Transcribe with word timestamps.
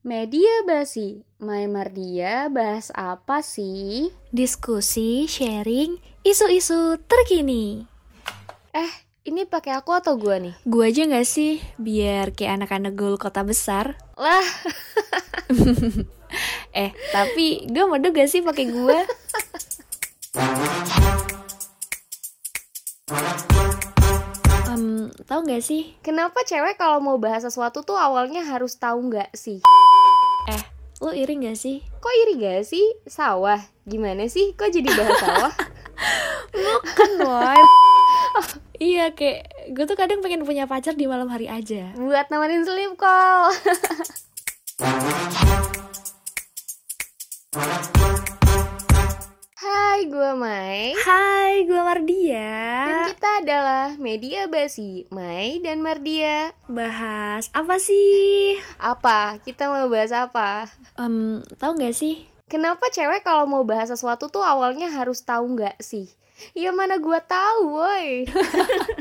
Media 0.00 0.64
basi, 0.64 1.28
Mai 1.36 1.68
Mardia 1.68 2.48
bahas 2.48 2.88
apa 2.96 3.44
sih? 3.44 4.08
Diskusi, 4.32 5.28
sharing, 5.28 6.00
isu-isu 6.24 6.96
terkini. 7.04 7.84
Eh, 8.72 8.92
ini 9.28 9.44
pakai 9.44 9.76
aku 9.76 9.92
atau 9.92 10.16
gua 10.16 10.40
nih? 10.40 10.56
Gua 10.64 10.88
aja 10.88 11.04
gak 11.04 11.28
sih? 11.28 11.60
Biar 11.76 12.32
kayak 12.32 12.64
anak-anak 12.64 12.96
gaul 12.96 13.20
kota 13.20 13.44
besar. 13.44 14.00
Lah, 14.16 14.46
Eh, 16.80 16.96
tapi 17.12 17.68
gue 17.68 17.84
mau 17.84 18.00
gak 18.00 18.28
sih 18.32 18.40
pakai 18.40 18.72
gua? 18.72 19.04
Em, 24.64 25.12
tahu 25.28 25.40
gak 25.44 25.60
sih? 25.60 25.92
kenapa 26.00 26.40
cewek 26.48 26.80
kalau 26.80 27.04
mau 27.04 27.20
bahas 27.20 27.44
sesuatu 27.44 27.84
tuh 27.84 28.00
awalnya 28.00 28.40
harus 28.48 28.80
tahu 28.80 29.12
nggak 29.12 29.36
sih? 29.36 29.60
Lu 31.00 31.16
iri 31.16 31.40
gak 31.40 31.56
sih? 31.56 31.80
Kok 31.80 32.12
iri 32.12 32.44
gak 32.44 32.60
sih? 32.68 32.84
Sawah? 33.08 33.56
Gimana 33.88 34.28
sih? 34.28 34.52
Kok 34.52 34.68
jadi 34.68 34.84
bahas 34.92 35.16
sawah? 35.16 35.52
Bukan, 36.52 37.10
boy. 37.24 37.56
iya, 38.92 39.08
kayak 39.16 39.72
gue 39.72 39.84
tuh 39.88 39.96
kadang 39.96 40.20
pengen 40.20 40.44
punya 40.44 40.68
pacar 40.68 40.92
di 40.92 41.08
malam 41.08 41.32
hari 41.32 41.48
aja. 41.48 41.96
Buat 41.96 42.28
nemenin 42.28 42.68
sleep 42.68 43.00
call. 43.00 43.48
Hai, 49.56 50.04
gue 50.04 50.30
Mai. 50.36 50.92
Hai, 51.00 51.64
gue 51.64 51.80
Mardia. 51.80 52.99
Adalah 53.40 53.96
Media 53.96 54.44
Basi, 54.52 55.08
Mai 55.08 55.64
dan 55.64 55.80
Mardia. 55.80 56.52
Bahas 56.68 57.48
apa 57.56 57.80
sih? 57.80 58.60
Apa? 58.76 59.40
Kita 59.40 59.72
mau 59.72 59.88
bahas 59.88 60.12
apa? 60.12 60.68
Em, 61.00 61.40
tahu 61.56 61.80
gak 61.80 61.96
sih? 61.96 62.28
Kenapa 62.52 62.92
cewek 62.92 63.24
kalau 63.24 63.48
mau 63.48 63.64
bahas 63.64 63.88
sesuatu 63.88 64.28
tuh 64.28 64.44
awalnya 64.44 64.92
harus 64.92 65.24
tahu 65.24 65.56
nggak 65.56 65.80
sih? 65.80 66.12
Ya 66.52 66.68
mana 66.76 67.00
gua 67.00 67.24
tahu, 67.24 67.80
woi. 67.80 68.28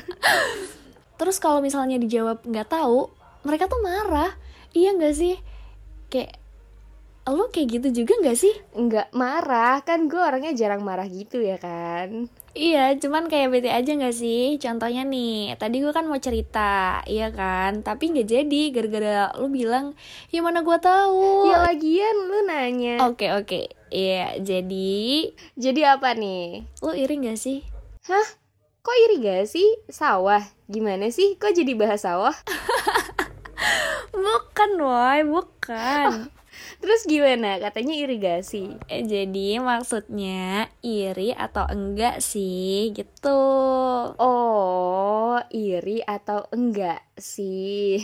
Terus 1.20 1.36
kalau 1.44 1.60
misalnya 1.60 2.00
dijawab 2.00 2.40
nggak 2.48 2.72
tahu, 2.72 3.12
mereka 3.44 3.68
tuh 3.68 3.84
marah. 3.84 4.40
Iya 4.72 4.96
nggak 4.96 5.16
sih? 5.20 5.36
Kayak 6.08 6.39
lo 7.34 7.50
kayak 7.54 7.80
gitu 7.80 8.04
juga 8.04 8.14
nggak 8.22 8.38
sih? 8.38 8.54
Nggak 8.76 9.14
marah, 9.14 9.82
kan 9.86 10.06
gue 10.06 10.20
orangnya 10.20 10.54
jarang 10.54 10.82
marah 10.86 11.08
gitu 11.10 11.42
ya 11.42 11.58
kan? 11.58 12.28
Iya, 12.58 12.98
cuman 12.98 13.30
kayak 13.30 13.54
bete 13.54 13.70
aja 13.70 13.92
nggak 13.94 14.16
sih? 14.16 14.58
Contohnya 14.58 15.06
nih, 15.06 15.56
tadi 15.56 15.80
gue 15.80 15.94
kan 15.94 16.10
mau 16.10 16.18
cerita, 16.18 17.00
iya 17.06 17.30
kan? 17.30 17.86
Tapi 17.86 18.10
nggak 18.12 18.28
jadi, 18.28 18.62
gara-gara 18.74 19.32
lu 19.38 19.48
bilang, 19.54 19.94
ya 20.34 20.42
mana 20.42 20.66
gua 20.66 20.82
tahu. 20.82 21.50
Ya 21.50 21.62
lagian 21.62 22.16
lu 22.26 22.40
nanya. 22.50 23.06
Oke 23.06 23.30
oke, 23.32 23.70
iya. 23.94 24.36
Jadi, 24.42 25.30
Jadi 25.56 25.82
apa 25.86 26.18
nih? 26.18 26.66
lu 26.82 26.92
iri 26.98 27.16
nggak 27.22 27.38
sih? 27.38 27.62
Hah? 28.10 28.28
Kok 28.80 28.96
iri 29.06 29.16
gak 29.22 29.44
sih? 29.46 29.70
Sawah? 29.92 30.42
Gimana 30.72 31.12
sih? 31.12 31.36
Kok 31.36 31.52
jadi 31.52 31.76
bahas 31.76 32.08
sawah? 32.08 32.34
Bukan, 34.16 34.72
woi, 34.80 35.22
bukan. 35.28 36.32
Terus 36.80 37.04
gimana? 37.04 37.60
Katanya 37.60 37.92
irigasi. 37.92 38.80
Eh, 38.88 39.04
jadi 39.04 39.60
maksudnya 39.60 40.72
iri 40.80 41.36
atau 41.36 41.68
enggak 41.68 42.24
sih 42.24 42.96
gitu. 42.96 43.44
Oh, 44.16 45.36
iri 45.52 46.00
atau 46.08 46.48
enggak 46.56 47.04
sih? 47.20 48.00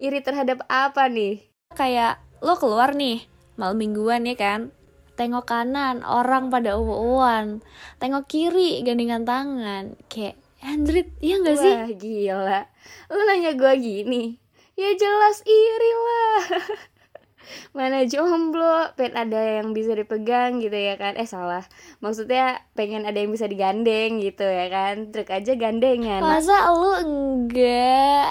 Iri 0.00 0.20
terhadap 0.24 0.64
apa 0.72 1.12
nih? 1.12 1.44
Kayak 1.76 2.24
lo 2.40 2.56
keluar 2.56 2.96
nih 2.96 3.28
malam 3.60 3.76
mingguan 3.76 4.24
ya 4.24 4.36
kan. 4.36 4.72
Tengok 5.16 5.48
kanan 5.48 6.04
orang 6.04 6.48
pada 6.48 6.76
uwan. 6.76 7.60
Tengok 8.00 8.28
kiri 8.28 8.80
gandengan 8.84 9.24
tangan. 9.24 9.96
Kayak 10.08 10.40
Andrit, 10.64 11.12
iya 11.20 11.36
gak 11.44 11.56
sih? 11.60 11.72
Wah, 11.72 11.88
gila. 11.92 12.60
Lu 13.12 13.20
nanya 13.28 13.52
gua 13.56 13.76
gini. 13.76 14.40
Ya 14.76 14.92
jelas 14.92 15.40
iri 15.44 15.92
lah. 15.96 16.44
Mana 17.72 18.02
jomblo, 18.08 18.92
pengen 18.94 19.28
ada 19.28 19.40
yang 19.60 19.72
bisa 19.76 19.94
dipegang 19.94 20.58
gitu 20.58 20.74
ya 20.74 20.98
kan. 20.98 21.14
Eh 21.14 21.28
salah. 21.28 21.64
Maksudnya 22.00 22.64
pengen 22.76 23.06
ada 23.06 23.16
yang 23.16 23.30
bisa 23.30 23.46
digandeng 23.46 24.18
gitu 24.20 24.44
ya 24.44 24.66
kan. 24.68 25.14
Truk 25.14 25.30
aja 25.30 25.52
gandengan. 25.54 26.20
Masa 26.20 26.72
lu 26.74 26.92
enggak? 27.02 28.28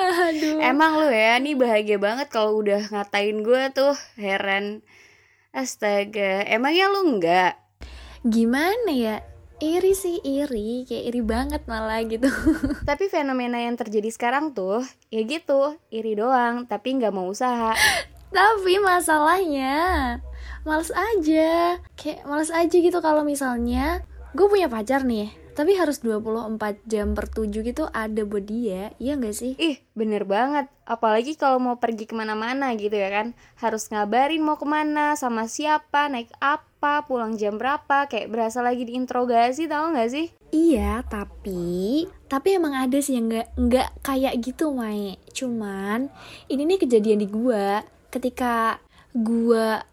Aduh. 0.00 0.58
Emang 0.64 0.96
lu 0.96 1.08
ya, 1.12 1.36
nih 1.38 1.54
bahagia 1.54 1.98
banget 2.00 2.32
kalau 2.32 2.58
udah 2.58 2.88
ngatain 2.90 3.44
gue 3.44 3.62
tuh. 3.70 3.94
Heran. 4.16 4.82
Astaga, 5.50 6.46
emangnya 6.46 6.86
lu 6.88 7.18
enggak? 7.18 7.58
Gimana 8.22 8.92
ya? 8.94 9.29
Iri 9.60 9.92
sih 9.92 10.16
iri, 10.24 10.88
kayak 10.88 11.04
iri 11.12 11.20
banget 11.20 11.62
malah 11.68 12.00
gitu. 12.08 12.32
Tapi 12.88 13.12
fenomena 13.12 13.60
yang 13.60 13.76
terjadi 13.76 14.08
sekarang 14.08 14.56
tuh, 14.56 14.80
ya 15.12 15.20
gitu, 15.20 15.76
iri 15.92 16.16
doang, 16.16 16.64
tapi 16.64 16.96
nggak 16.96 17.12
mau 17.12 17.28
usaha. 17.28 17.76
Tapi 18.32 18.80
masalahnya 18.80 20.16
males 20.64 20.88
aja. 20.96 21.76
Kayak 21.92 22.24
males 22.24 22.48
aja 22.48 22.72
gitu 22.72 23.04
kalau 23.04 23.20
misalnya 23.20 24.00
gue 24.32 24.46
punya 24.48 24.72
pacar 24.72 25.04
nih, 25.04 25.28
tapi 25.52 25.76
harus 25.76 26.00
24 26.00 26.56
jam 26.88 27.12
per 27.12 27.28
7 27.28 27.60
gitu 27.60 27.84
ada 27.92 28.22
buat 28.24 28.48
dia. 28.48 28.96
Iya 28.96 29.20
gak 29.20 29.36
sih? 29.36 29.52
Ih, 29.60 29.82
bener 29.92 30.24
banget. 30.24 30.72
Apalagi 30.88 31.36
kalau 31.36 31.60
mau 31.60 31.76
pergi 31.76 32.08
ke 32.08 32.14
mana-mana 32.16 32.72
gitu 32.78 32.94
ya 32.94 33.10
kan. 33.12 33.36
Harus 33.60 33.90
ngabarin 33.92 34.40
mau 34.40 34.56
ke 34.56 34.64
mana, 34.64 35.18
sama 35.20 35.50
siapa, 35.50 36.08
naik 36.08 36.30
apa, 36.40 36.69
pulang 37.04 37.36
jam 37.36 37.60
berapa. 37.60 38.08
Kayak 38.08 38.32
berasa 38.32 38.64
lagi 38.64 38.88
diinterogasi, 38.88 39.68
tau 39.68 39.92
gak 39.92 40.10
sih? 40.10 40.32
Iya, 40.50 41.04
tapi 41.06 42.08
tapi 42.26 42.56
emang 42.56 42.74
ada 42.74 42.98
sih 42.98 43.20
yang 43.20 43.28
nggak 43.28 43.48
nggak 43.54 43.88
kayak 44.00 44.34
gitu, 44.40 44.72
Mai. 44.72 45.20
Cuman 45.30 46.08
ini 46.48 46.62
nih 46.64 46.80
kejadian 46.80 47.20
di 47.20 47.28
gua 47.28 47.84
ketika 48.08 48.80
gua 49.12 49.84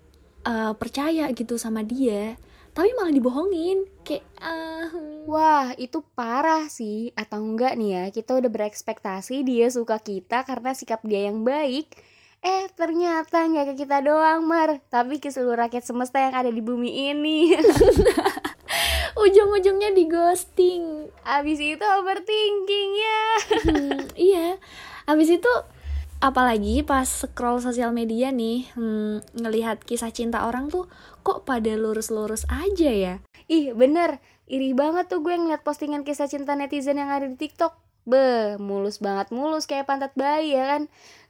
eh, 0.47 0.73
percaya 0.73 1.29
gitu 1.35 1.59
sama 1.59 1.83
dia, 1.83 2.39
tapi 2.71 2.95
malah 2.95 3.13
dibohongin. 3.13 3.85
Kayak 4.01 4.25
ah, 4.41 4.89
Wah, 5.27 5.75
itu 5.75 5.99
parah 6.15 6.71
sih. 6.71 7.11
Atau 7.19 7.43
enggak 7.43 7.75
nih 7.75 7.89
ya, 7.91 8.03
kita 8.15 8.31
udah 8.39 8.47
berekspektasi 8.47 9.43
dia 9.43 9.67
suka 9.67 9.99
kita 9.99 10.47
karena 10.47 10.71
sikap 10.71 11.03
dia 11.03 11.27
yang 11.27 11.43
baik. 11.43 11.91
Eh, 12.47 12.71
ternyata 12.79 13.43
nggak 13.43 13.75
ke 13.75 13.83
kita 13.83 13.99
doang, 13.99 14.47
Mar. 14.47 14.79
Tapi 14.87 15.19
ke 15.19 15.27
seluruh 15.27 15.67
rakyat 15.67 15.83
semesta 15.83 16.23
yang 16.23 16.31
ada 16.31 16.47
di 16.47 16.63
bumi 16.63 17.11
ini. 17.11 17.51
ujung-ujungnya 19.27 19.91
di 19.91 20.07
ghosting. 20.07 21.11
Abis 21.27 21.59
itu 21.59 21.83
overthinking 21.83 22.91
ya. 22.95 23.23
Hmm, 23.67 23.99
iya. 24.15 24.47
Habis 25.09 25.41
itu 25.41 25.51
apalagi 26.23 26.81
pas 26.87 27.05
scroll 27.05 27.59
sosial 27.59 27.91
media 27.91 28.31
nih, 28.31 28.69
hmm, 28.73 29.43
ngelihat 29.43 29.83
kisah 29.83 30.13
cinta 30.15 30.47
orang 30.47 30.71
tuh 30.71 30.87
kok 31.27 31.43
pada 31.43 31.75
lurus-lurus 31.75 32.47
aja 32.47 32.89
ya. 32.89 33.15
Ih, 33.51 33.75
bener. 33.75 34.23
Iri 34.47 34.71
banget 34.71 35.11
tuh 35.11 35.19
gue 35.19 35.35
ngeliat 35.35 35.67
postingan 35.67 36.07
kisah 36.07 36.31
cinta 36.31 36.55
netizen 36.55 36.95
yang 36.95 37.11
ada 37.11 37.27
di 37.27 37.35
TikTok. 37.35 37.86
Be, 38.07 38.56
mulus 38.56 39.03
banget 39.03 39.35
mulus 39.35 39.68
kayak 39.68 39.84
pantat 39.84 40.16
bayi 40.16 40.56
ya 40.56 40.63
kan. 40.63 40.81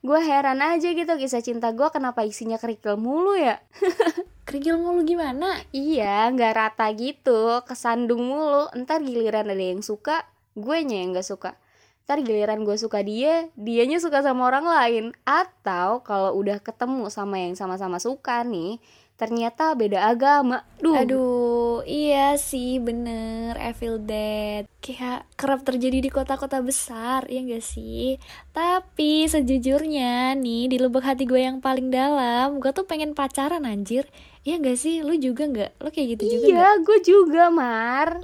Gue 0.06 0.22
heran 0.22 0.62
aja 0.62 0.94
gitu 0.94 1.10
kisah 1.18 1.42
cinta 1.42 1.74
gue 1.74 1.90
kenapa 1.90 2.22
isinya 2.22 2.62
kerikil 2.62 3.02
mulu 3.02 3.34
ya. 3.34 3.58
Kerikil 4.48 4.78
mulu 4.78 5.02
gimana? 5.04 5.58
Iya, 5.74 6.30
nggak 6.32 6.54
rata 6.54 6.88
gitu, 6.94 7.66
kesandung 7.66 8.30
mulu. 8.30 8.70
Ntar 8.78 9.04
giliran 9.04 9.50
ada 9.50 9.60
yang 9.60 9.82
suka, 9.84 10.24
gue 10.56 10.86
yang 10.86 11.12
nggak 11.12 11.26
suka. 11.26 11.60
Ntar 12.08 12.24
giliran 12.24 12.64
gue 12.64 12.78
suka 12.80 13.04
dia, 13.04 13.52
dianya 13.60 14.00
suka 14.00 14.24
sama 14.24 14.48
orang 14.48 14.64
lain. 14.64 15.06
Atau 15.28 16.06
kalau 16.08 16.32
udah 16.40 16.64
ketemu 16.64 17.12
sama 17.12 17.44
yang 17.44 17.60
sama-sama 17.60 18.00
suka 18.00 18.48
nih, 18.48 18.80
ternyata 19.18 19.74
beda 19.74 20.14
agama. 20.14 20.62
Duh, 20.78 20.94
Aduh, 20.94 21.82
iya 21.90 22.38
sih 22.38 22.78
bener, 22.78 23.58
I 23.58 23.74
feel 23.74 23.98
that 24.06 24.70
Kayak 24.78 25.26
kerap 25.34 25.66
terjadi 25.66 26.06
di 26.06 26.10
kota-kota 26.14 26.62
besar, 26.62 27.26
ya 27.26 27.42
gak 27.42 27.66
sih? 27.66 28.22
Tapi 28.54 29.26
sejujurnya 29.26 30.38
nih, 30.38 30.70
di 30.70 30.78
lubuk 30.78 31.02
hati 31.02 31.26
gue 31.26 31.42
yang 31.42 31.58
paling 31.58 31.90
dalam 31.90 32.62
Gue 32.62 32.70
tuh 32.78 32.86
pengen 32.86 33.18
pacaran 33.18 33.66
anjir 33.66 34.06
Iya 34.46 34.62
gak 34.62 34.78
sih? 34.78 35.02
Lu 35.02 35.18
juga 35.18 35.50
gak? 35.50 35.82
Lu 35.82 35.90
kayak 35.90 36.08
gitu 36.16 36.38
juga 36.38 36.46
gak? 36.46 36.54
iya, 36.54 36.70
gue 36.86 36.98
juga, 37.02 37.44
Mar. 37.50 38.22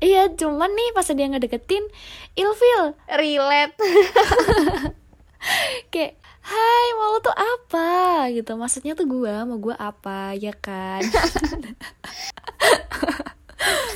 iya, 0.00 0.32
cuman 0.32 0.72
nih 0.72 0.90
pas 0.96 1.06
dia 1.06 1.28
ngedeketin 1.28 1.84
ilfil 2.34 2.96
Relate. 3.06 3.76
kayak 5.92 6.19
Hai, 6.40 6.86
mau 6.96 7.16
tuh 7.20 7.34
apa? 7.34 8.28
Gitu. 8.32 8.52
Maksudnya 8.56 8.92
tuh 8.96 9.06
gua, 9.08 9.44
mau 9.44 9.60
gua 9.60 9.76
apa, 9.76 10.32
ya 10.36 10.52
kan? 10.56 11.04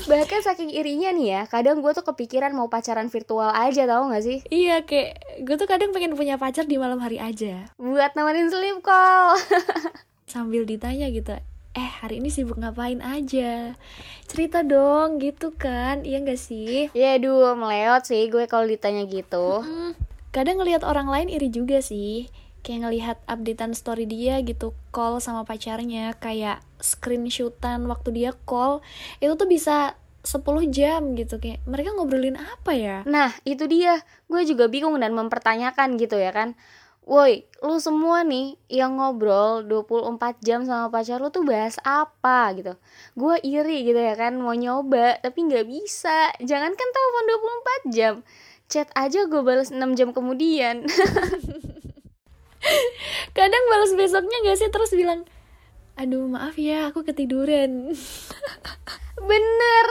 bahkan 0.05 0.44
saking 0.44 0.69
irinya 0.69 1.08
nih 1.17 1.26
ya 1.32 1.43
kadang 1.49 1.81
gue 1.81 1.93
tuh 1.96 2.05
kepikiran 2.05 2.52
mau 2.52 2.69
pacaran 2.69 3.08
virtual 3.08 3.49
aja 3.49 3.88
tau 3.88 4.12
gak 4.12 4.20
sih? 4.20 4.44
Iya 4.52 4.85
kayak 4.85 5.41
gue 5.49 5.56
tuh 5.56 5.64
kadang 5.64 5.96
pengen 5.96 6.12
punya 6.12 6.37
pacar 6.37 6.69
di 6.69 6.76
malam 6.76 7.00
hari 7.00 7.17
aja. 7.17 7.73
Buat 7.81 8.12
nemenin 8.12 8.52
sleep 8.52 8.85
call. 8.85 9.40
Sambil 10.32 10.69
ditanya 10.69 11.08
gitu 11.08 11.32
eh 11.75 11.90
hari 11.90 12.23
ini 12.23 12.31
sibuk 12.31 12.55
ngapain 12.55 13.02
aja? 13.02 13.75
Cerita 14.31 14.62
dong 14.62 15.19
gitu 15.19 15.50
kan? 15.50 16.06
Iya 16.06 16.23
gak 16.23 16.38
sih? 16.38 16.87
Ya 16.94 17.19
duh 17.19 17.58
meleot 17.58 18.06
sih 18.06 18.31
gue 18.31 18.47
kalau 18.47 18.69
ditanya 18.70 19.02
gitu. 19.11 19.67
Hmm, 19.67 19.99
kadang 20.35 20.59
ngelihat 20.59 20.83
orang 20.83 21.07
lain 21.07 21.31
iri 21.31 21.47
juga 21.47 21.79
sih. 21.79 22.27
Kayak 22.67 22.81
ngelihat 22.91 23.17
updatean 23.31 23.77
story 23.77 24.09
dia 24.11 24.43
gitu 24.43 24.75
call 24.91 25.23
sama 25.23 25.47
pacarnya 25.47 26.17
kayak 26.19 26.65
screenshotan 26.83 27.87
waktu 27.87 28.11
dia 28.11 28.33
call 28.49 28.81
itu 29.21 29.37
tuh 29.37 29.47
bisa 29.47 29.95
10 30.25 30.73
jam 30.73 31.13
gitu 31.13 31.37
kayak 31.37 31.61
mereka 31.69 31.93
ngobrolin 31.95 32.35
apa 32.41 32.73
ya? 32.75 33.07
Nah 33.07 33.31
itu 33.47 33.69
dia. 33.71 34.03
Gue 34.27 34.43
juga 34.43 34.67
bingung 34.67 34.97
dan 34.99 35.15
mempertanyakan 35.15 36.01
gitu 36.01 36.19
ya 36.19 36.35
kan. 36.35 36.59
Woi, 37.05 37.45
lu 37.61 37.77
semua 37.85 38.25
nih 38.25 38.57
yang 38.73 38.97
ngobrol 38.97 39.61
24 39.69 40.41
jam 40.41 40.65
sama 40.65 40.89
pacar 40.89 41.21
lu 41.21 41.29
tuh 41.29 41.45
bahas 41.45 41.77
apa 41.85 42.49
gitu? 42.57 42.81
Gue 43.13 43.37
iri 43.45 43.85
gitu 43.85 44.01
ya 44.01 44.17
kan, 44.17 44.41
mau 44.41 44.57
nyoba 44.57 45.21
tapi 45.21 45.45
nggak 45.45 45.69
bisa. 45.69 46.33
Jangan 46.41 46.73
kan 46.73 46.89
telepon 46.97 47.25
24 47.85 47.93
jam 47.93 48.15
Chat 48.69 48.88
aja 48.96 49.28
gue 49.28 49.43
balas 49.44 49.70
6 49.70 49.78
jam 49.94 50.11
kemudian. 50.16 50.84
Kadang 53.37 53.64
balas 53.69 53.93
besoknya 53.93 54.37
gak 54.49 54.58
sih? 54.58 54.72
Terus 54.72 54.93
bilang 54.96 55.28
Aduh 55.94 56.26
maaf 56.26 56.58
ya 56.58 56.90
aku 56.90 57.06
ketiduran. 57.06 57.94
Bener. 59.31 59.87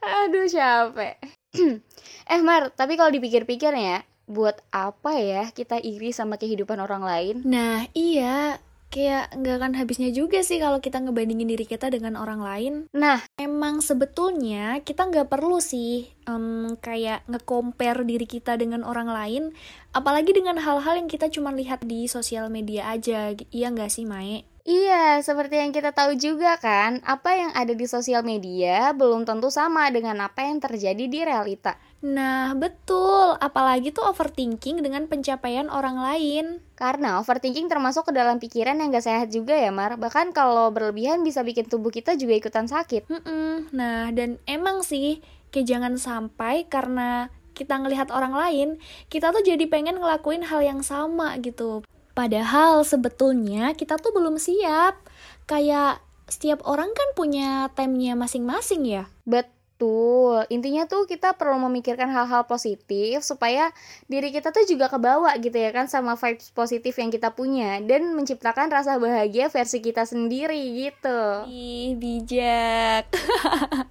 Aduh 0.24 0.48
capek. 0.48 1.20
Eh 2.30 2.38
Mar, 2.46 2.70
tapi 2.70 2.94
kalau 2.94 3.10
dipikir-pikir 3.10 3.74
ya 3.74 4.06
buat 4.30 4.62
apa 4.70 5.18
ya 5.18 5.50
kita 5.50 5.82
iri 5.82 6.14
sama 6.14 6.38
kehidupan 6.38 6.78
orang 6.78 7.02
lain? 7.02 7.36
Nah, 7.42 7.90
iya. 7.90 8.62
Kayak 8.90 9.30
nggak 9.38 9.56
akan 9.62 9.72
habisnya 9.78 10.10
juga 10.10 10.42
sih 10.42 10.58
kalau 10.58 10.82
kita 10.82 10.98
ngebandingin 10.98 11.46
diri 11.46 11.62
kita 11.62 11.94
dengan 11.94 12.18
orang 12.18 12.42
lain. 12.42 12.74
Nah, 12.90 13.22
emang 13.38 13.78
sebetulnya 13.78 14.82
kita 14.82 15.06
nggak 15.06 15.30
perlu 15.30 15.62
sih 15.62 16.10
um, 16.26 16.74
kayak 16.82 17.22
nge-compare 17.30 18.02
diri 18.02 18.26
kita 18.26 18.58
dengan 18.58 18.82
orang 18.82 19.06
lain. 19.06 19.54
Apalagi 19.94 20.34
dengan 20.34 20.58
hal-hal 20.58 20.98
yang 20.98 21.06
kita 21.06 21.30
cuma 21.30 21.54
lihat 21.54 21.86
di 21.86 22.10
sosial 22.10 22.50
media 22.50 22.90
aja. 22.90 23.30
Iya 23.54 23.70
nggak 23.70 23.94
sih, 23.94 24.10
Mae? 24.10 24.42
Iya, 24.66 25.24
seperti 25.24 25.56
yang 25.56 25.72
kita 25.72 25.96
tahu 25.96 26.20
juga 26.20 26.60
kan, 26.60 27.00
apa 27.08 27.32
yang 27.32 27.50
ada 27.56 27.72
di 27.72 27.88
sosial 27.88 28.20
media 28.20 28.92
belum 28.92 29.24
tentu 29.24 29.48
sama 29.48 29.88
dengan 29.88 30.20
apa 30.20 30.44
yang 30.44 30.60
terjadi 30.60 31.04
di 31.08 31.24
realita. 31.24 31.80
Nah, 32.00 32.56
betul. 32.56 33.36
Apalagi 33.36 33.92
tuh 33.92 34.08
overthinking 34.08 34.80
dengan 34.80 35.04
pencapaian 35.04 35.68
orang 35.68 36.00
lain. 36.00 36.64
Karena 36.72 37.20
overthinking 37.20 37.68
termasuk 37.68 38.08
ke 38.08 38.12
dalam 38.16 38.40
pikiran 38.40 38.80
yang 38.80 38.88
gak 38.88 39.04
sehat 39.04 39.28
juga 39.28 39.52
ya, 39.52 39.68
Mar. 39.68 40.00
Bahkan 40.00 40.32
kalau 40.32 40.72
berlebihan 40.72 41.20
bisa 41.20 41.44
bikin 41.44 41.68
tubuh 41.68 41.92
kita 41.92 42.16
juga 42.16 42.32
ikutan 42.40 42.64
sakit. 42.64 43.04
Mm-mm. 43.12 43.68
Nah, 43.76 44.08
dan 44.16 44.40
emang 44.48 44.80
sih, 44.80 45.20
kayak 45.52 45.68
jangan 45.68 45.94
sampai 46.00 46.64
karena 46.72 47.28
kita 47.52 47.76
ngelihat 47.76 48.08
orang 48.08 48.32
lain, 48.32 48.68
kita 49.12 49.36
tuh 49.36 49.44
jadi 49.44 49.68
pengen 49.68 50.00
ngelakuin 50.00 50.48
hal 50.48 50.64
yang 50.64 50.80
sama 50.80 51.36
gitu. 51.44 51.84
Padahal 52.16 52.80
sebetulnya 52.80 53.76
kita 53.76 54.00
tuh 54.00 54.16
belum 54.16 54.40
siap. 54.40 55.04
Kayak 55.44 56.00
setiap 56.32 56.64
orang 56.64 56.96
kan 56.96 57.08
punya 57.12 57.68
timenya 57.76 58.16
masing-masing 58.16 58.88
ya. 58.88 59.04
Betul 59.28 59.59
Betul, 59.80 60.44
intinya 60.52 60.84
tuh 60.84 61.08
kita 61.08 61.32
perlu 61.40 61.56
memikirkan 61.64 62.12
hal-hal 62.12 62.44
positif 62.44 63.24
supaya 63.24 63.72
diri 64.12 64.28
kita 64.28 64.52
tuh 64.52 64.68
juga 64.68 64.92
kebawa 64.92 65.32
gitu 65.40 65.56
ya 65.56 65.72
kan 65.72 65.88
sama 65.88 66.20
vibes 66.20 66.52
positif 66.52 66.92
yang 67.00 67.08
kita 67.08 67.32
punya 67.32 67.80
dan 67.80 68.12
menciptakan 68.12 68.68
rasa 68.68 69.00
bahagia 69.00 69.48
versi 69.48 69.80
kita 69.80 70.04
sendiri 70.04 70.84
gitu. 70.84 71.48
Ih, 71.48 71.96
bijak. 71.96 73.08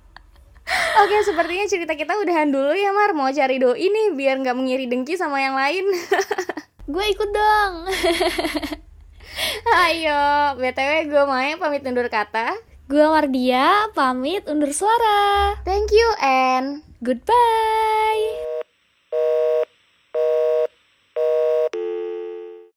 Oke, 1.02 1.18
sepertinya 1.26 1.66
cerita 1.66 1.98
kita 1.98 2.22
udahan 2.22 2.54
dulu 2.54 2.70
ya 2.78 2.94
Mar, 2.94 3.18
mau 3.18 3.34
cari 3.34 3.58
doi 3.58 3.90
nih 3.90 4.14
biar 4.14 4.46
nggak 4.46 4.58
mengiri 4.62 4.86
dengki 4.86 5.18
sama 5.18 5.42
yang 5.42 5.58
lain. 5.58 5.90
gue 6.94 7.06
ikut 7.18 7.30
dong. 7.34 7.74
Ayo, 9.90 10.54
BTW 10.54 11.10
gue 11.10 11.24
main 11.26 11.58
pamit 11.58 11.82
undur 11.82 12.06
kata. 12.14 12.69
Gue 12.90 13.06
Mardia, 13.06 13.86
pamit 13.94 14.50
undur 14.50 14.74
suara. 14.74 15.54
Thank 15.62 15.94
you 15.94 16.10
and 16.26 16.82
goodbye. 17.06 18.59